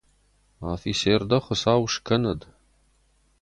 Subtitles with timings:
[0.73, 2.41] Афицер дӕ хуыцау скӕнӕд!